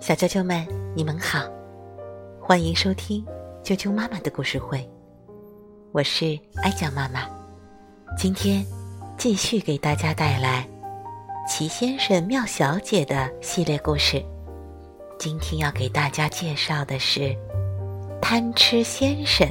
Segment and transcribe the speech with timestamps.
[0.00, 1.48] 小啾啾们，你们好，
[2.40, 3.24] 欢迎收听
[3.62, 4.88] 啾啾妈妈的故事会，
[5.92, 7.20] 我是艾酱妈妈。
[8.18, 8.64] 今天
[9.16, 10.68] 继续给大家带来
[11.48, 14.22] 奇先生妙小姐的系列故事。
[15.18, 17.36] 今天要给大家介绍的是
[18.20, 19.48] 贪吃先生，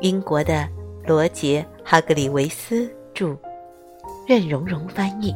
[0.00, 0.66] 英国的
[1.06, 3.36] 罗杰·哈格里维斯著，
[4.26, 5.34] 任蓉蓉翻译，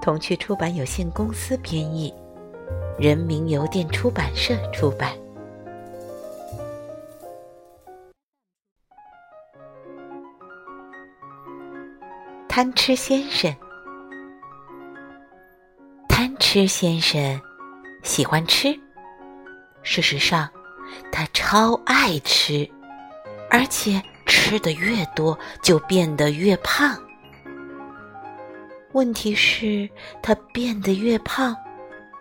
[0.00, 2.12] 童趣出版有限公司编译，
[2.98, 5.12] 人民邮电出版社出版。
[12.48, 13.54] 贪吃先生，
[16.08, 17.40] 贪吃先生。
[18.02, 18.74] 喜欢吃，
[19.82, 20.48] 事实上，
[21.12, 22.68] 他超爱吃，
[23.50, 26.98] 而且吃的越多就变得越胖。
[28.92, 29.88] 问题是，
[30.22, 31.56] 他变得越胖，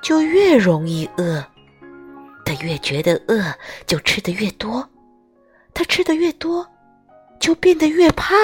[0.04, 1.44] 就越容易饿。
[2.46, 3.54] 他越觉得饿，
[3.88, 4.88] 就吃的越多。
[5.74, 6.68] 他吃的越多，
[7.40, 8.38] 就变得越胖。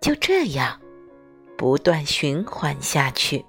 [0.00, 0.80] 就这样，
[1.56, 3.44] 不断循环下去。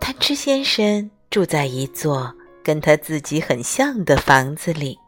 [0.00, 4.98] 贪吃先生住在一座跟他自己很像的房子里，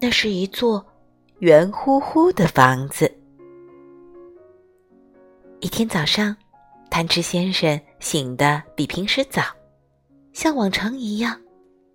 [0.00, 0.84] 那是一座
[1.40, 3.17] 圆乎乎的房子。
[5.60, 6.36] 一天早上，
[6.88, 9.42] 贪吃先生醒得比平时早，
[10.32, 11.36] 像往常一样，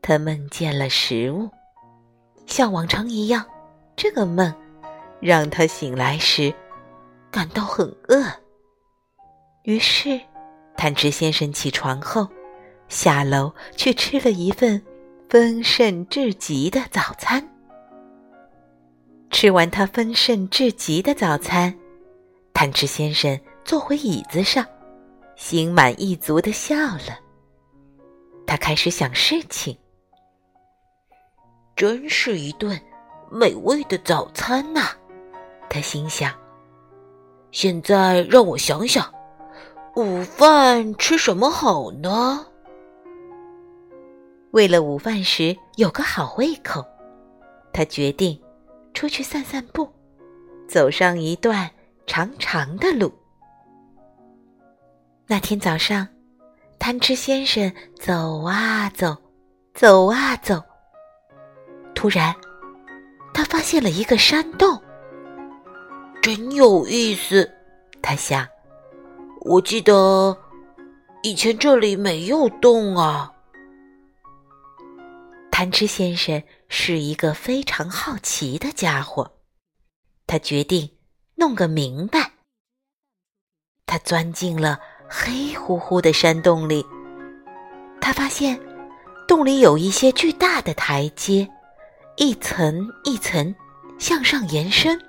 [0.02, 1.50] 他梦见了食物。
[2.46, 3.46] 像往常一样，
[3.96, 4.54] 这个梦
[5.22, 6.54] 让他醒来时
[7.32, 8.26] 感到很饿，
[9.64, 10.20] 于是。
[10.76, 12.28] 贪吃先生起床后，
[12.90, 14.82] 下楼去吃了一份
[15.30, 17.48] 丰盛至极的早餐。
[19.30, 21.74] 吃完他丰盛至极的早餐，
[22.54, 24.66] 贪吃先生坐回椅子上，
[25.36, 27.20] 心满意足的笑了。
[28.46, 29.78] 他开始想事情，
[31.76, 32.80] 真是一顿
[33.32, 34.90] 美味的早餐呐！
[35.70, 36.32] 他心想。
[37.52, 39.12] 现在让我想想。
[39.96, 42.46] 午饭吃什么好呢？
[44.52, 46.84] 为了午饭时有个好胃口，
[47.72, 48.40] 他决定
[48.94, 49.88] 出去散散步，
[50.68, 51.70] 走上一段
[52.06, 53.12] 长长的路。
[55.26, 56.08] 那天早上，
[56.78, 59.16] 贪吃先生走啊走，
[59.74, 60.62] 走啊走，
[61.96, 62.36] 突然，
[63.34, 64.82] 他发现了一个山洞，
[66.22, 67.50] 真有意思，
[68.02, 68.48] 他想。
[69.46, 70.38] 我记得
[71.22, 73.32] 以前这里没有洞啊。
[75.52, 79.40] 贪吃先生是一个非常好奇的家伙，
[80.28, 80.98] 他决定
[81.36, 82.32] 弄个明白。
[83.86, 84.80] 他钻进了
[85.16, 86.84] 黑乎乎的山洞里，
[88.02, 88.60] 他发现
[89.28, 91.48] 洞里有一些巨大的台阶，
[92.18, 93.54] 一层一层
[94.00, 95.00] 向上延伸。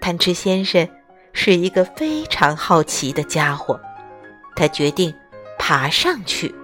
[0.00, 0.86] 贪吃先生。
[1.34, 3.80] 是一个非常好奇的家伙，
[4.54, 5.10] 他决定
[5.58, 6.54] 爬上去。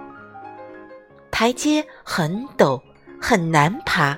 [1.30, 2.78] 台阶很陡，
[3.18, 4.14] 很难爬，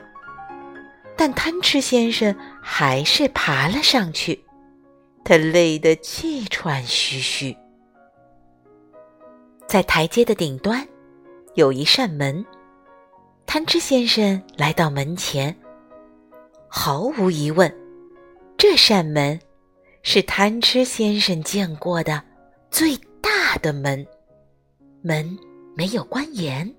[1.16, 4.44] 但贪吃先生还是爬了上去。
[5.25, 7.56] 他累得气喘吁吁。
[9.70, 10.84] 在台阶的顶端
[11.54, 12.44] 有一扇门，
[13.47, 15.54] 贪吃先生来到门前，
[16.66, 17.72] 毫无疑问，
[18.58, 19.38] 这扇门。
[20.03, 22.20] 是贪吃先生见过的
[22.69, 24.04] 最大的门，
[25.03, 25.38] 门
[25.76, 26.75] 没有关严。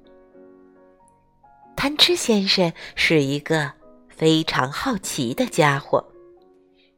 [1.77, 3.71] 贪吃先生是一个
[4.09, 6.03] 非常好奇的家伙，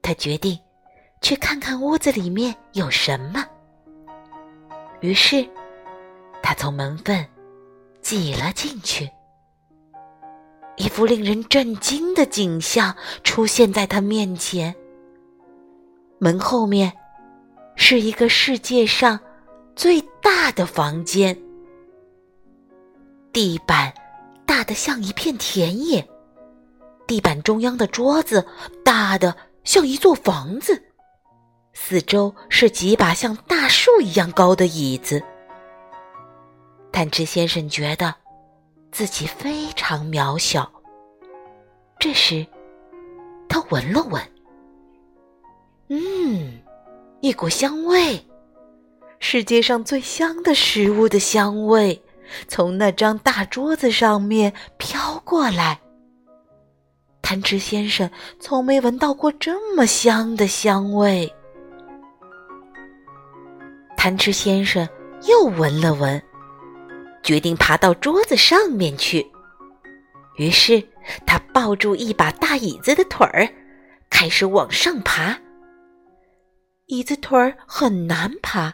[0.01, 0.57] 他决定
[1.21, 3.45] 去看看屋子里面有什么。
[5.01, 5.45] 于是，
[6.43, 7.25] 他从门缝
[8.01, 9.09] 挤了进去，
[10.75, 12.93] 一幅令人震惊的景象
[13.23, 14.75] 出现在他面前。
[16.19, 16.91] 门后面
[17.77, 19.17] 是一个世界上
[19.73, 21.35] 最大的房间，
[23.31, 23.93] 地板
[24.45, 26.05] 大的像一片田野，
[27.07, 28.45] 地板中央的桌子
[28.83, 30.83] 大的像一座房子，
[31.73, 35.23] 四周是几把像大树一样高的椅子。
[36.93, 38.13] 贪吃先生觉得
[38.91, 40.71] 自己非常渺小。
[41.99, 42.45] 这时，
[43.49, 44.21] 他闻了闻。
[45.89, 46.61] 嗯，
[47.19, 48.23] 一股香味，
[49.19, 51.99] 世界上最香的食物的香味，
[52.47, 55.79] 从那张大桌子上面飘过来。
[57.23, 58.07] 贪吃先生
[58.39, 61.33] 从没闻到过这么香的香味。
[63.97, 64.87] 贪吃先生
[65.27, 66.21] 又闻了闻，
[67.23, 69.25] 决定爬到桌子上面去。
[70.37, 70.83] 于是
[71.25, 73.47] 他抱住一把大椅子的腿儿，
[74.09, 75.39] 开始往上爬。
[76.87, 78.73] 椅子腿儿很难爬，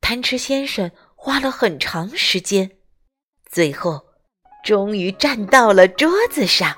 [0.00, 2.70] 贪吃先生花了很长时间，
[3.50, 4.02] 最后
[4.64, 6.74] 终于站到了桌子上。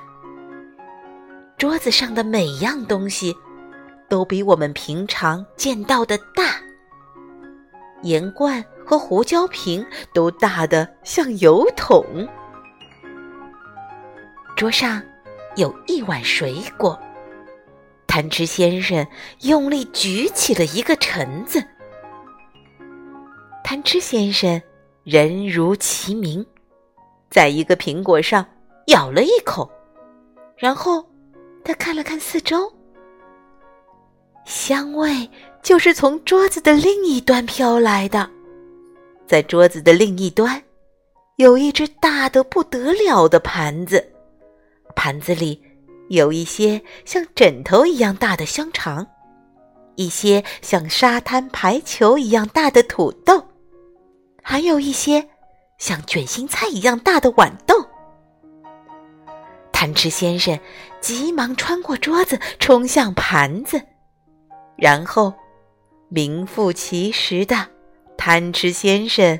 [1.57, 3.35] 桌子上的每样东西
[4.07, 6.61] 都比我们平常见到的大，
[8.01, 12.03] 盐罐和胡椒瓶都大的像油桶。
[14.55, 15.01] 桌上
[15.55, 16.99] 有一碗水果。
[18.07, 19.05] 贪吃先生
[19.41, 21.63] 用力举起了一个橙子。
[23.63, 24.59] 贪吃先生
[25.03, 26.43] 人如其名，
[27.29, 28.43] 在一个苹果上
[28.87, 29.69] 咬了一口，
[30.57, 31.07] 然后
[31.63, 32.73] 他看了看四周，
[34.43, 35.29] 香味
[35.61, 38.29] 就是从桌子的另一端飘来的。
[39.27, 40.61] 在桌子的另一端，
[41.37, 44.11] 有一只大的不得了的盘子，
[44.95, 45.61] 盘子里。
[46.09, 49.05] 有一些像枕头一样大的香肠，
[49.93, 53.45] 一些像沙滩排球一样大的土豆，
[54.41, 55.29] 还有一些
[55.77, 57.75] 像卷心菜一样大的豌豆。
[59.71, 60.59] 贪吃先生
[60.99, 63.79] 急忙穿过桌子，冲向盘子，
[64.77, 65.31] 然后
[66.09, 67.67] 名副其实的
[68.17, 69.39] 贪吃先生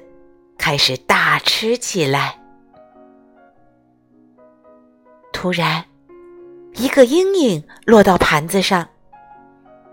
[0.58, 2.40] 开始大吃起来。
[5.34, 5.86] 突然。
[6.76, 8.88] 一个阴影落到盘子上，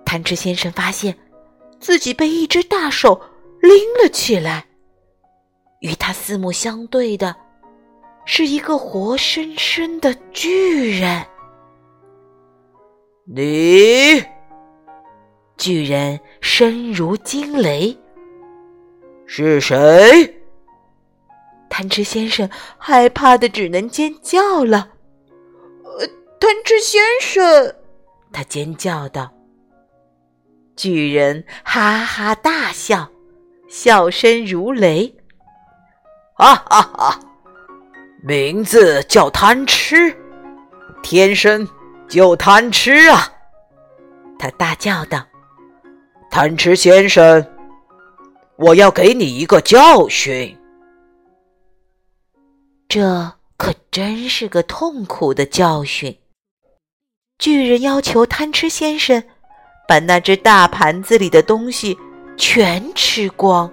[0.04, 1.16] 贪吃先生发现
[1.80, 3.20] 自己被一只大手
[3.60, 4.66] 拎了起来。
[5.80, 7.34] 与他四目相对的，
[8.24, 11.26] 是一个活生生的巨人。
[13.24, 14.22] 你，
[15.66, 17.98] 巨人声如惊雷。
[19.26, 20.40] 是谁？
[21.68, 22.48] 贪吃先生
[22.78, 24.90] 害怕的只能尖叫了。
[25.82, 26.06] 呃
[26.38, 27.74] 贪吃先生，
[28.32, 29.28] 他尖叫道。
[30.76, 33.10] 巨人哈哈大笑，
[33.68, 35.12] 笑声如雷。
[36.34, 37.20] 哈哈哈！
[38.22, 40.16] 名字叫贪吃，
[41.02, 41.66] 天生
[42.06, 43.32] 就贪吃啊！
[44.38, 45.26] 他大叫道
[46.36, 47.46] ：“贪吃先生，
[48.56, 50.54] 我要给你一个教训。”
[52.86, 56.14] 这可真是个痛苦的教训。
[57.38, 59.24] 巨人要求贪吃先生
[59.88, 61.96] 把那只大盘子里的东西
[62.36, 63.72] 全吃光。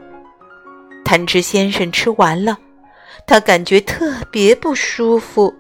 [1.04, 2.58] 贪吃先生吃完了，
[3.28, 5.54] 他感觉特别不舒服，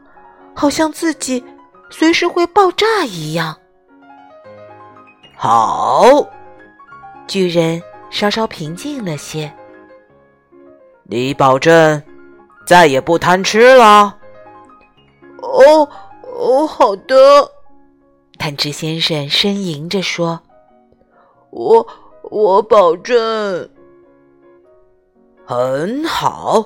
[0.55, 1.43] 好像自己
[1.89, 3.57] 随时会爆炸一样。
[5.35, 6.25] 好，
[7.27, 9.51] 巨人稍稍平静了些。
[11.03, 12.01] 你保证
[12.65, 14.17] 再也不贪吃了？
[15.41, 15.89] 哦
[16.35, 17.15] 哦，好的。
[18.39, 20.41] 贪吃先生呻吟着说
[21.51, 21.87] ：“我
[22.23, 23.69] 我保证。”
[25.45, 26.65] 很好，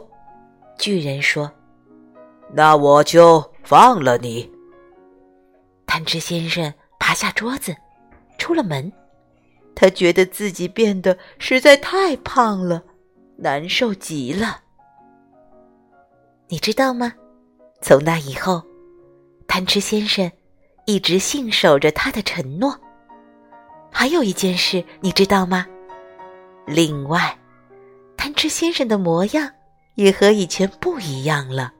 [0.77, 1.51] 巨人说
[2.54, 4.50] ：“那我就放了你。”
[5.86, 7.75] 贪吃先生爬下桌子，
[8.38, 8.92] 出了门。
[9.79, 12.83] 他觉得自己变得实在太胖了，
[13.35, 14.61] 难受极了。
[16.47, 17.13] 你知道吗？
[17.80, 18.63] 从那以后，
[19.47, 20.31] 贪吃先生。
[20.87, 22.80] 一直信守着他的承诺。
[23.92, 25.68] 还有一件事，你知道吗？
[26.66, 27.37] 另外，
[28.16, 29.52] 贪吃先生的模样
[29.95, 31.71] 也和以前不一样了。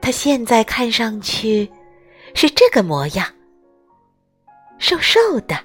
[0.00, 1.68] 他现在看上去
[2.32, 3.26] 是这个模样：
[4.78, 5.58] 瘦瘦的，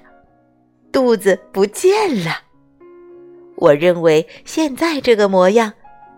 [0.92, 2.42] 肚子不见了。
[3.56, 5.72] 我认为现在这个模样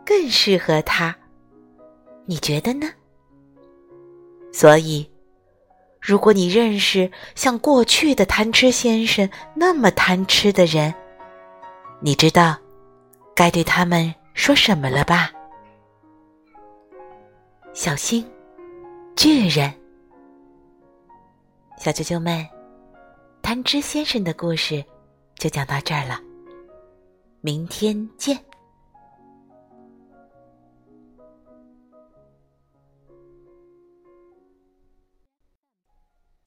[0.04, 1.16] 更适合他。
[2.26, 2.90] 你觉得呢？
[4.52, 5.08] 所以。
[6.06, 10.92] 如果你认识像过去的贪吃先生那么贪吃的人，
[12.00, 12.58] 你知道
[13.34, 15.32] 该对他们说什么了吧？
[17.72, 18.22] 小心，
[19.16, 19.72] 巨人！
[21.78, 22.46] 小啾啾们，
[23.44, 24.82] 贪吃先生的故事
[25.36, 26.18] 就讲到这儿了，
[27.42, 28.34] 明天见。